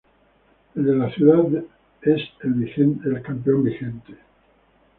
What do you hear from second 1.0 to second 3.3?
ciudad de es el vigente